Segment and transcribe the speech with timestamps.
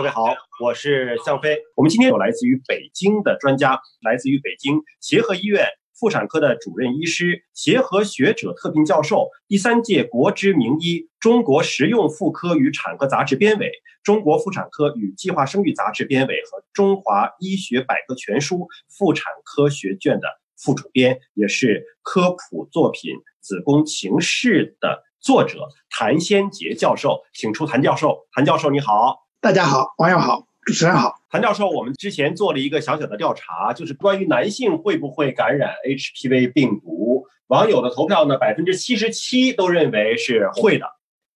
[0.00, 1.58] 各位好，我是向飞。
[1.76, 13.70] 我们今天有来自于北京的专家，来自于北京协和医院妇产科的主任医师、协和学者特聘教授、第三届国之名医、中国实用妇科与产科杂志编委、
[14.02, 28.26] 中国妇产科与计划生育杂志编委和中华医学百科全书妇产科学卷的副主编，也是科普作品《子宫情事》的作者谭先杰教授，请出谭教授。
[28.32, 29.26] 谭教授，你好。
[29.42, 40.84] 大家好，网友好，主持人好，谭教授，我们之前做了一个小小的调查，就是关于男性会不会感染 HPV 病毒，网友的投票呢，百分之七十七都认为是会的。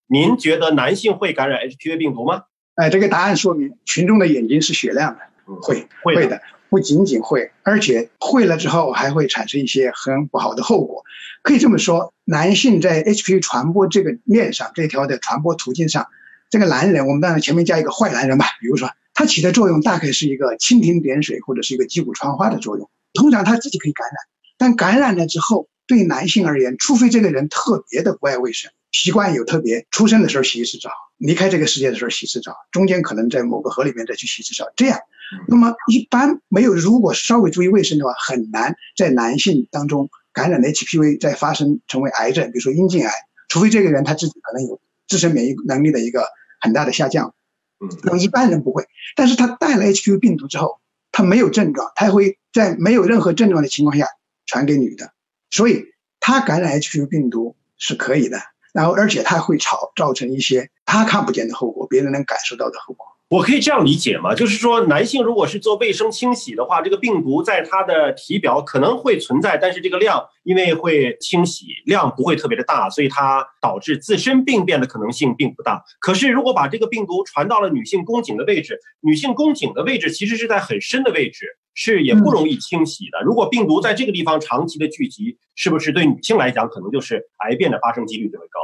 [0.07, 2.43] 您觉得男性会感染 HPV 病毒吗？
[2.75, 5.21] 哎，这个答案说明群众的眼睛是雪亮的，
[5.63, 11.03] 会会的，不仅仅会，而且会了之后还会产生一些很不好的后果。
[11.41, 16.07] 可以这么说，男性在 HPV 传播这个链上，这条的传播途径上。
[16.55, 18.47] 这个男人，我们当然前面加一个坏男人吧。
[18.61, 22.89] 比如说，他起的作用大概是一个蜻蜓点水或者是一个击鼓传花的作用。
[23.13, 24.15] 通常他自己可以感染，
[24.57, 35.01] 但感染了之后，对男性而言，除非这个人特别的不爱卫生，习惯有特别出生的时候洗一次澡，离开这个世界的时候洗一次澡，中间可能在某个河里面再去洗一次澡，这样，
[35.49, 43.13] 那么一般没有，如果稍微注意卫生的话，很难在男性当中感染 HPV 再发生成为癌症，比如说阴茎癌，
[43.49, 46.29] 除非这个人他自己可能有自身免疫能力的一个。
[46.65, 47.35] 很大的下降，
[47.79, 50.81] 嗯，那么一般人不会，但是他带了 HPV 病毒之后，
[51.13, 54.07] 他没有症状，他会在没有任何症状的情况下
[54.47, 55.13] 传给女的，
[55.51, 55.85] 所以
[56.21, 58.39] 他感染 HPV 病毒是可以的，
[58.73, 63.07] 然后而且他会造造成一些他看不见的后果，别人能感受到的后果。
[63.31, 64.35] 我可以这样理解吗？
[64.35, 75.83] 就是说，男性如果是做卫生清洗的话，这个病毒在他的体表可能会存在，但是这个量因为会清洗，量不会特别的大，所以它导致自身病变的可能性并不大。
[75.99, 83.21] 可是如果把这个病毒传到了女性宫颈的位置，女性宫颈的位置其实是在很深的位置，是也不容易清洗的。
[83.25, 88.61] 如果病毒在这个地方长期的聚集，是不是对女性来讲，可能就是癌变的发生几率就会高？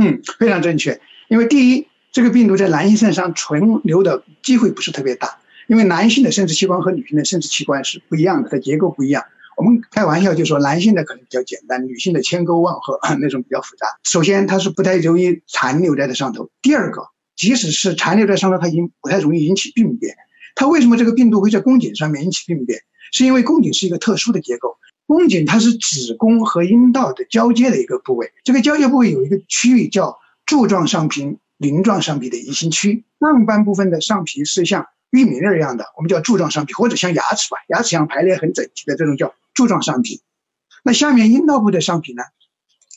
[0.00, 0.98] 嗯，非常正确。
[1.28, 1.86] 因为第一。
[2.14, 5.36] 这个病毒在男性身上存留的机会不是特别大，
[5.66, 9.24] 因为男性的生殖器官和女性的生殖器官是不一样的，它结构不一样。
[9.56, 13.88] 我们开玩笑就说，男性的可能比较简单，女性的千沟万壑那种比较复杂。
[14.04, 20.14] 首先，它是不太容易残留在这上头；第二个，即使是残留在上头，它已经不太容易引起病变。
[20.54, 22.78] 它为什么这个病毒会在宫颈上面引起病变？
[23.10, 24.76] 是因为宫颈是一个特殊的结构，
[25.08, 30.16] 宫颈它是子宫和阴道的交接的一个部位，这个交接部位有一个区域叫
[30.46, 31.38] 柱状上皮。
[31.64, 40.20] 鳞状上皮的移行区，上半部分的上皮是像玉米粒一样的，我们叫柱状上皮，或者像牙齿吧，牙齿样排列很整齐的这种叫柱状上皮。
[40.82, 42.22] 那下面阴道部的上皮呢，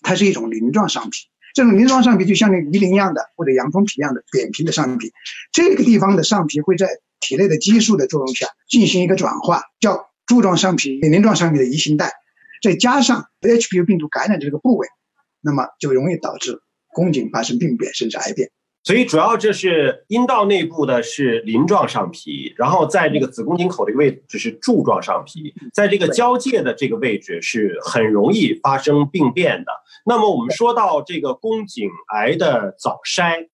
[0.02, 5.14] 它是一种鳞状上皮，这种鳞状上皮就像那鱼鳞一样的，或者洋葱皮一样的扁平的上皮。
[5.54, 6.90] 这个地方的上皮会在
[7.22, 12.12] 体内的激素的作用下进行一个转化，叫柱状上皮、鳞状上皮的移行带，
[12.62, 14.88] 再加上 HPV 病毒感染的这个部位，
[15.40, 16.62] 那么就容易导致。
[16.98, 18.50] 宫颈发生病变甚至癌变，
[18.84, 29.72] 所以主要这是阴道内部的是鳞状上皮，然后在这个子宫颈口这个位置是柱状上皮，在这个交界的这个位置是很容易发生病变的。
[30.08, 33.48] 那么我们说到这个宫颈癌的早筛，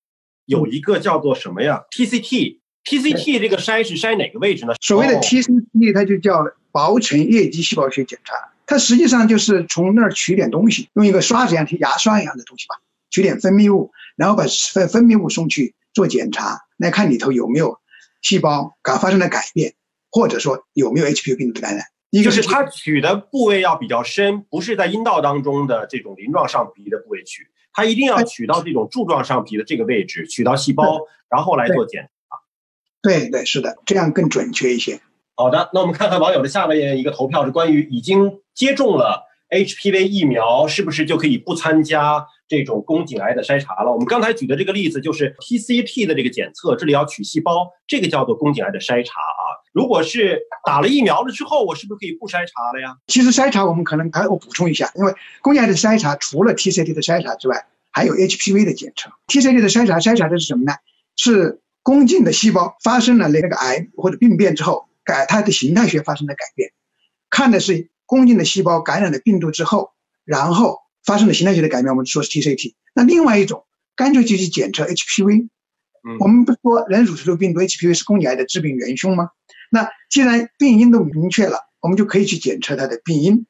[0.46, 4.74] 有一个叫做什么呀？TCT，TCT 这个筛是筛哪个位置呢？
[4.80, 12.76] 所谓的 TCT 它就叫薄层液基细胞学检查，它实际上就是从那儿取点东西，用一个刷子一样、牙刷一样的东西吧。
[13.14, 17.78] 取点分泌物，然后把分分泌物送去做检查，来看里头有没有
[18.24, 19.76] 细胞感发生了改变，
[20.10, 21.86] 或者说有没有 HPV 病毒的感染。
[22.10, 32.38] 一个是它取的部位要比较深，不是在阴道当中的这种鳞状上皮的部位取，它一定要取到这种柱状上皮的这个位置，取到细胞，然后来做检查。
[33.04, 35.00] 对对，是的，这样更准确一些。
[35.36, 42.28] 好的，那我们看看网友的下面一个投票是关于已经接种了 HPV 疫苗是不是就可以不参加。
[42.48, 43.92] 这种宫颈癌的筛查了。
[43.92, 49.44] 我们刚才举的这个例子就是 TCT 的这个检测，这里要取细胞，这个叫做宫颈癌的筛查啊。
[49.72, 52.96] 如果是打了疫苗了之后，我是不是可以不筛查了呀？
[53.08, 59.10] 其实筛查我们可能还我补充一下，因为宫颈癌的筛查除了 TCT 的筛查之外，还有 HPV 的检测。
[59.28, 60.74] TCT 的筛查筛查的是什么呢？
[61.16, 66.70] 是宫颈的细胞发生了那个癌或者病变之后，改它的形态学发生了改变，
[67.30, 70.83] 看的是宫颈的细胞感染了病毒之后，然后。
[71.06, 72.76] 发生了形态学的改变，我们说是 TCT。
[72.94, 73.66] 那另外一种，
[73.96, 75.50] 干脆就去检测 HPV。
[76.20, 79.30] 我们不是说人乳头瘤病毒 HPV 是宫颈癌的致病元凶吗？
[79.72, 83.46] 那既然病因都明确了，我们就可以去检测它的病因。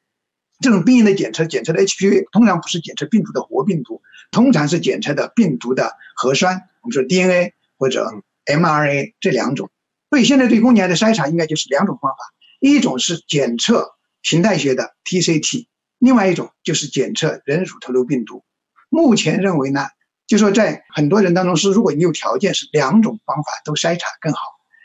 [0.60, 8.08] 这种病因的检测，检测的 HPV 通常不是检测病毒的活病毒，通常是检测的病毒的核酸，我们说 DNA 或者
[8.46, 9.68] mRNA 这两种。
[10.10, 12.16] 所以现在对宫颈癌的筛查应该就是两种方法，
[12.60, 13.90] 一种是检测
[14.22, 15.66] 形态学的 TCT，
[16.04, 18.44] 另外一种就是检测人乳头瘤病毒。
[18.90, 19.86] 目前认为呢，
[20.26, 24.38] 就说在很多人当中是，如果你有条件，是两种方法都筛查更好，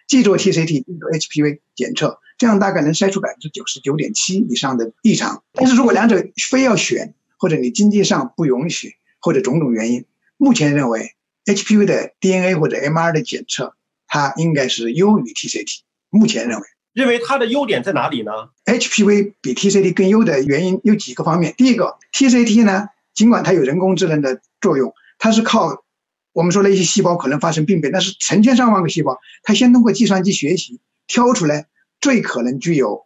[0.08, 5.44] 既做 TCT，又做 HPV 检测，这样大概能筛出百分之九十九点七以上的异常。
[5.52, 10.06] 但是如果两者非要选，或者你经济上不允许，或者种种原因，
[10.38, 13.76] 目前认为 HPV 的 DNA 或者 MR 的检测，
[14.08, 15.82] 它应该是优于 TCT。
[16.10, 16.66] 目前认为，
[17.00, 18.32] 认为它的优点在哪里呢
[18.66, 21.56] ？HPV 比 TCT 更优的原因有几个方面。
[21.58, 25.86] 第一个，TCT 呢，尽管它有人工智能的作用，它是靠
[26.34, 31.68] 我们说的一些细胞可能发生病变，但是成千上万个细胞，它先通过计算机学习挑出来
[32.02, 33.04] 最可能具有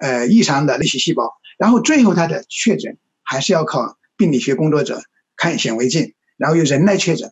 [0.00, 5.02] 呃异常的那些细胞，然后最后它的确诊还是要靠病理学工作者
[5.36, 7.30] 看显微镜，然后由人来确诊。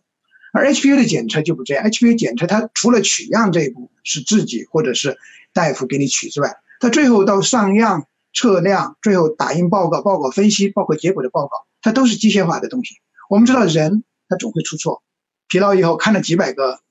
[0.53, 5.17] 而 HPV 的检测就不这样，HPV 检测它除了取样这一步是自己或者是
[5.55, 12.95] 大夫给你取之外，它最后到上样、测量、最后打印报告、报告分析、包括结果的报告，它都是机械化的东西。
[13.29, 15.01] 我们知道人他总会出错，
[15.47, 16.81] 疲劳以后看了几百个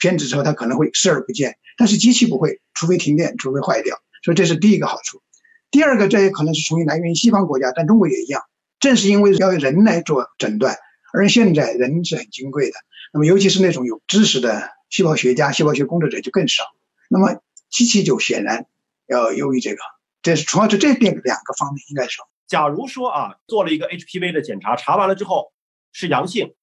[0.00, 3.96] 片子之后，他可能会视而不见，但是机器不会，除非停电，除非坏掉。
[4.24, 5.22] 所以这是第一个好处。
[5.70, 8.42] 第二个，这也可能是从来源于西方国家，但中国也一样。
[8.80, 10.76] 正是因为要人来做诊断，
[11.12, 12.76] 而现在人是很金贵的。
[13.12, 16.64] 那么，尤其是那种有知识的细胞学家、细胞学工作者就更少。
[17.08, 18.66] 那么，机器就显然
[19.06, 19.78] 要优于这个。
[20.22, 22.26] 这是主要是这边两个方面应该说。
[22.46, 25.52] 假如说啊，做了一个 HPV 的检查，查完了之后
[25.92, 26.54] 是阳性，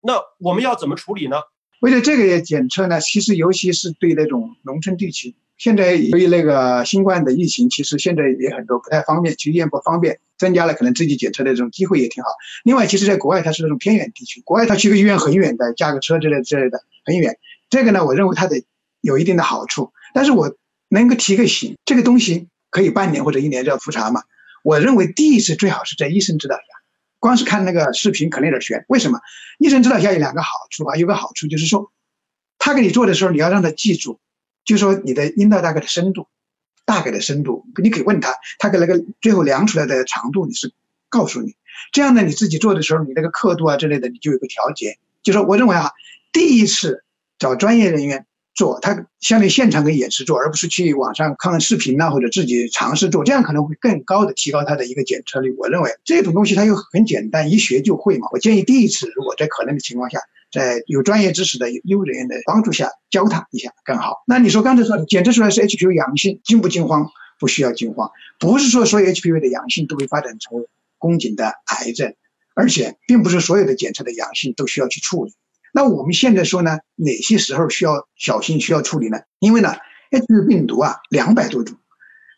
[0.00, 1.36] 那我们要怎么处理呢？
[1.80, 10.20] 为了这个检测呢，其实尤其是对那种农村地区，现在由于那个新冠的疫情，其实现在也很多不太方便，去医院不方便。
[10.40, 12.30] 增加了可能自己检测的这种机会也挺好。
[12.64, 17.38] 另外，其实在国外它是那种偏远地区，国外它去个医院很远的，驾个车之类之类的很远。
[17.68, 18.62] 这个呢，我认为它的
[19.00, 19.92] 有一定的好处。
[20.14, 20.54] 但是我
[20.88, 24.22] 能够提个醒，这个东西可以半年或者一年就要复查嘛？
[24.62, 26.62] 我认为第一次最好是在医生指导下，
[27.18, 28.84] 光是看那个视频可能有点悬。
[28.88, 29.20] 为什么？
[29.58, 31.92] 医生指导下有两个好处啊，有个好处就是说，
[32.58, 34.20] 他给你做的时候，你要让他记住，
[34.64, 36.28] 就是说你的阴道大概的深度。
[36.86, 40.72] 大概的深度，你可以问他，他给那个最后量出来的长度，你是
[41.08, 41.54] 告诉你。
[41.92, 44.98] 这样呢，你自己做的时候，你那个刻度啊之类的，你就有个调节。
[45.22, 45.92] 就说我认为啊，
[46.32, 47.04] 第一次
[47.38, 48.26] 找专业人员
[48.60, 55.54] 做，他相对现场跟演示做，而不是去网上看看视频呐，或者自己尝试做，这样可能会更高的提高他的一个检测率。
[55.56, 58.28] 我认为这种东西它又很简单，一学就会嘛。
[58.32, 60.20] 我建议第一次如果在可能的情况下。
[60.52, 64.16] 在有专业知识的医务人员的帮助下，教他一下更好。
[64.26, 67.08] 那你说刚才说检测出来是 HPV 阳性，惊不惊慌？
[67.38, 68.10] 不需要惊慌。
[68.40, 70.66] 不是说所有 HPV 的阳性都会发展成
[70.98, 72.14] 宫颈的癌症，
[72.56, 75.34] 而且并不是所有的检测的阳性都需要去处理。
[75.72, 79.18] 那我们现在说呢，哪些时候需要小心需要处理呢？
[79.38, 79.74] 因为呢
[80.10, 81.76] ，HPV 病毒啊，两百多种。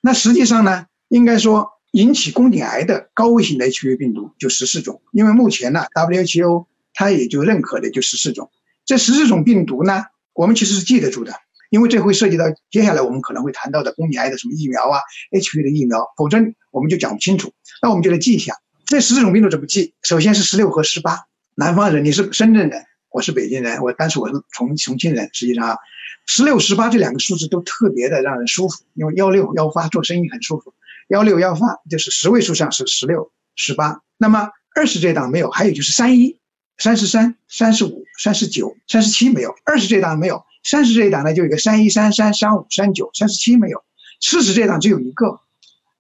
[0.01, 5.01] 那实际上呢，应该说引起宫颈癌的高危型的 HPV 病毒就十四种。
[5.13, 8.51] 因为目前呢，WHO 它也就认可的就十四种，
[8.85, 10.05] 这十四种病毒呢，
[10.35, 11.33] 我们其实是记得住的，
[11.71, 15.01] 因为这会涉及到接下来我们可能会谈到的宫颈癌的什么疫苗啊
[15.31, 16.39] ，HPV 的疫苗，否则
[16.71, 17.53] 我们就讲不清楚。
[17.81, 18.55] 那我们就来记一下，
[18.87, 19.95] 这十四种病毒怎么记？
[20.03, 21.21] 首先是十六和十八，
[21.55, 25.79] 南方人，你是深圳人，我是北京人，我但是我是重重庆人，实际上啊，
[26.27, 30.75] 十六、十八这两个数字都特别的让人舒服，因为幺六幺八做生意很舒服，
[31.09, 36.39] 幺六幺八就是十位数上是十六、十八，那么二十这档没有，还有就是三一。
[36.79, 43.85] 三十三、三十五、三十九、三十七没有，二十这档没有，三十这档呢就有个三一、三三、三五、三九、三十七没有，
[44.21, 45.39] 四十这档只有一个，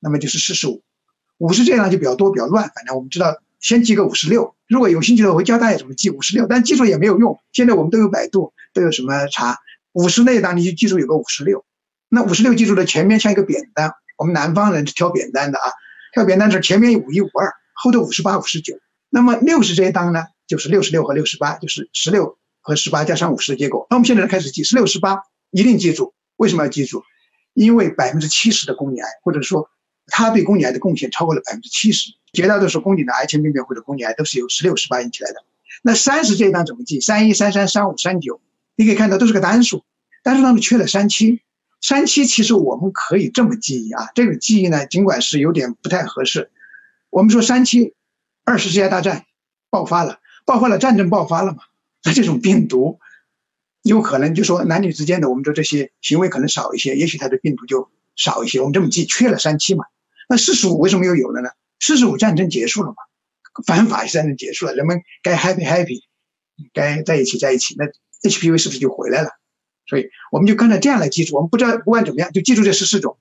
[0.00, 0.82] 那么就是四十五，
[1.38, 9.56] 五十这档就比较多比较乱，反正我们知道先记个五十六，如果有兴趣的我会教大家怎么记五十六，但记住也没有用，现在我们都有百度，都有什么查，
[9.92, 11.64] 五十那一档你就记住有个五十六，
[12.08, 15.70] 那五十六记住的前面像一个扁担，我们南方人是挑扁担的啊，
[16.12, 18.74] 挑扁担是前面有五一五二，后头五十八五十九，
[19.08, 20.24] 那么六十这一档呢？
[20.48, 23.86] 就是六十六和六十八，就是十六和十八加上五十的结果。
[23.88, 26.12] 那我们现在开始记十六、十八，一定记住。
[26.36, 27.04] 为什么要记住？
[27.54, 29.70] 因为百分之七十的宫颈癌，或者说
[30.06, 32.12] 它对宫颈癌的贡献超过了百分之七十。
[32.32, 35.44] 绝大多数宫颈的癌前病变或者宫颈癌都是由十六、十八引起来的。
[35.82, 37.00] 那三十这一档怎么记？
[37.00, 38.40] 三一、三三、三五、三九，
[38.76, 39.84] 你可以看到都是个单数，
[40.22, 41.40] 单数当中缺了三七。
[41.80, 46.50] 三七其实我们可以这么记忆啊，这个记忆呢，尽管是有点不太合适。
[47.10, 47.94] 我们说三七，
[48.44, 49.24] 二十世界大战
[49.68, 50.20] 爆发了。
[50.44, 51.58] 爆发了，战争爆发了嘛？
[52.04, 52.98] 那这种病毒
[53.82, 58.60] 有可能就说男女之间的，我们说这些行为可能少一些，也许它的病毒就少一些。
[58.60, 59.84] 我们这么记，缺了三七嘛？
[60.28, 61.50] 那四十五为什么又有了呢？
[61.80, 62.96] 四十五战争结束了嘛？
[63.66, 66.02] 反法西战争结束了，人们该 happy happy，
[66.72, 67.86] 该在一起在一起，那
[68.28, 69.30] HPV 是不是就回来了？
[69.86, 71.36] 所以我们就跟着这样来记住。
[71.36, 73.18] 我们不知道不管怎么样，就记住这十四种。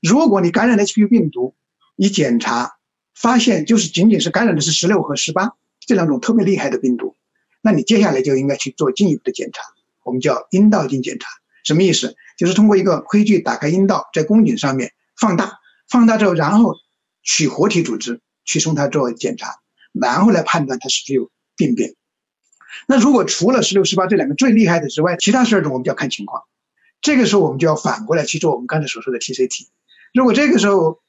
[0.00, 1.54] 如果你感染了 HPV 病毒，
[1.96, 2.76] 你检查
[3.14, 7.16] 发现就是仅仅是感染的是十六和十八这两种特别厉害的病毒，
[7.60, 9.62] 那你接下来就应该去做进一步的检查，
[10.04, 11.28] 我们叫阴道镜检查。
[11.64, 12.16] 什么意思？
[12.36, 16.74] 就是通过一个窥距打开阴道，在宫颈上面放大，放大之后，然后
[17.22, 19.60] 取活体组织去送它做检查，
[19.92, 21.94] 然后来判断它是不是有病变。
[22.88, 26.42] 那如果除了十六、十八这两个最厉害的之外，其他十二种我们就要看情况。
[27.00, 29.66] 这个时候我们就要反过来去做我们刚才所说的 TCT。
[30.12, 31.00] 如果这个时候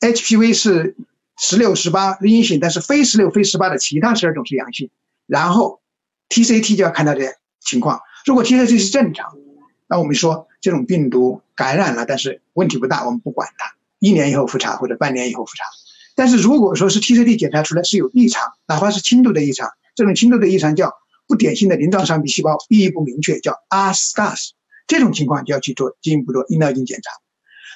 [0.00, 0.96] HPV 是
[1.38, 4.90] 十六、十八阴性，但是非十六、非十八的其他十二种是阳性，
[5.26, 5.80] 然后
[6.30, 8.00] TCT 就要看它的情况。
[8.26, 9.36] 如果 TCT 是正常，
[9.86, 15.64] 那我们说这种病毒感染了，但是问题不大，我们不管它，一年以后复查或者半年以后复查。
[16.16, 20.92] 但是如果说是 TCT 检查出来是有异常，哪怕是轻度的异常，这种轻度的异常叫
[21.26, 24.50] 不典型的鳞状上皮细胞意义不明确，叫 ASCAS，
[24.86, 27.10] 这种情况就要去做进一步做阴道镜检查。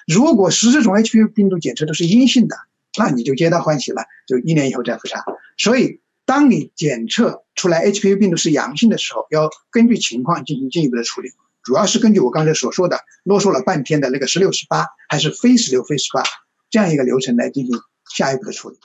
[0.06, 2.56] 如果十四种 HPV 病毒检测都是阴性的，
[2.96, 5.24] 那你就皆大欢喜了，就一年以后再复查。
[5.56, 11.30] 所以，当你检测出来 HPV 病毒是阳性的时候，要根据情况进行进一步的处理。
[11.68, 16.22] 主要是根据我刚才所说的啰嗦了半天的那个十六十八还是非十六非十八
[16.70, 18.78] 这样一个流程来进行下一步的处理。